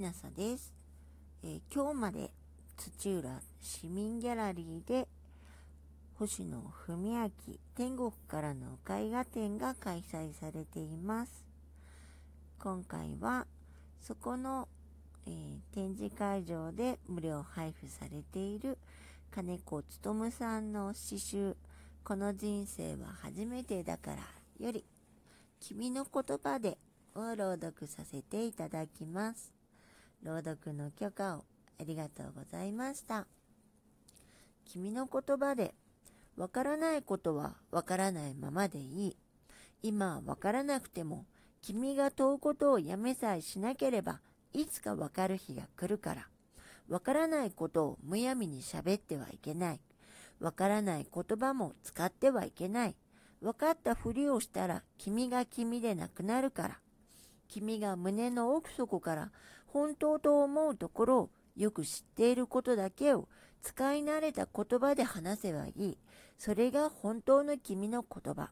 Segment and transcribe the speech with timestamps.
[0.00, 0.72] なさです、
[1.44, 2.30] えー、今日まで
[2.78, 5.06] 土浦市民ギャラリーで
[6.14, 7.30] 星野文明
[7.76, 11.44] 天国からの絵画展が開催されています。
[12.58, 13.46] 今回は
[14.00, 14.68] そこの、
[15.26, 18.78] えー、展示会場で無料配布されている
[19.30, 21.58] 金子勉さんの詩集
[22.04, 24.22] 「この人生は初めてだから」
[24.58, 24.82] より
[25.60, 26.78] 「君の言葉で」
[27.14, 29.59] を朗読させていただきます。
[30.22, 31.44] 朗読の許可を
[31.80, 33.26] ありがとうございました。
[34.64, 35.74] 君の言葉で、
[36.36, 39.16] わからないことはわからないままでいい。
[39.82, 41.26] 今はわからなくても、
[41.62, 44.20] 君が問うことをやめさえしなければ、
[44.52, 46.28] いつかわかる日が来るから。
[46.88, 49.80] わからないことをむやみに喋ってはいけない。
[50.40, 52.96] わからない言葉も使ってはいけない。
[53.40, 56.80] わかったふりをしたら君が君でなくなるから。
[57.48, 59.32] 君が胸の奥底から
[59.72, 63.28] 本当と思うところをよく知っていることだけを
[63.62, 65.98] 使い慣れた言葉で話せばいい。
[66.38, 68.50] それが本当の君の言葉。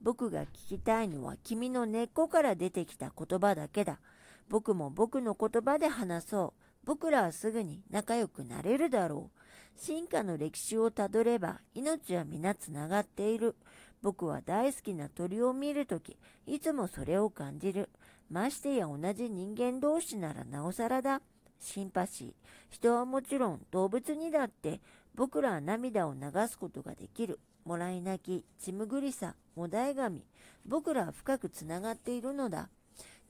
[0.00, 4.00] 僕が聞きたいのは君の根っこから出てきた言葉だけだ。
[4.48, 6.62] 僕も僕の言葉で話そう。
[6.84, 9.40] 僕らはすぐに仲良くなれるだろう。
[9.78, 13.56] 進化の歴史をたどれば命は皆つながっている。
[14.02, 16.16] 僕は大好きな鳥を見るとき、
[16.46, 17.88] いつもそれを感じる。
[18.30, 21.20] ましてや同じ人間同士ならなおさらだ。
[21.58, 22.32] シンパシー。
[22.70, 24.80] 人はもちろん動物にだって
[25.14, 27.38] 僕らは涙を流すことができる。
[27.64, 30.24] もらい泣き、血むぐりさ、もだえ神。
[30.64, 32.68] 僕らは深くつながっているのだ。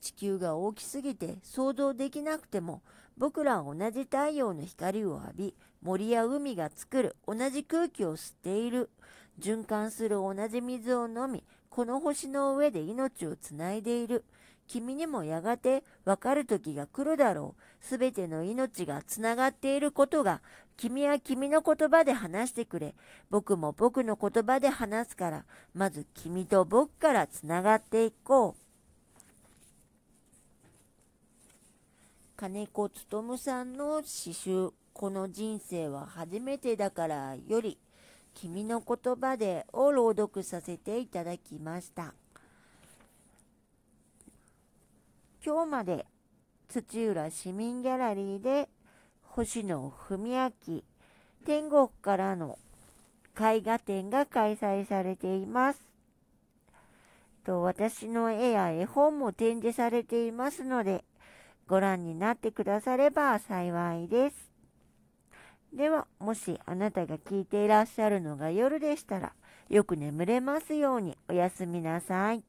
[0.00, 2.82] 地球が大きすぎて想像できなくても
[3.16, 8.90] 僕らは同じ太陽の光を浴び森や海が作る同じ空気を吸っている
[9.40, 14.24] 循環する同じ水を飲みこの星の上で命をつないでいる
[14.66, 17.84] 君にもやがてわかる時が来るだろう。
[17.84, 20.42] すべての命がつながっていることが、
[20.76, 22.94] 君は君の言葉で話してくれ。
[23.30, 28.60] 僕も僕の言葉で話すから、まず君と僕からつながっていこう。
[32.36, 37.78] 金子勉さんの詩集、この人生は初めてだからより、
[38.38, 42.12] 君の言葉でを朗読させていただきました。
[45.44, 46.04] 今日まで
[46.68, 48.68] 土浦市民ギャラリーで
[49.22, 50.52] 星野文明
[51.46, 52.58] 天国からの
[53.40, 55.80] 絵画展が開催されています。
[57.42, 61.04] と私の絵や絵本も展示されていますので、
[61.66, 64.55] ご覧になってくだされば幸いです。
[65.72, 69.32] では、もしあなたが聞いていらっしゃるのが夜でしたら、
[69.68, 72.44] よく眠れますようにおやすみなさい。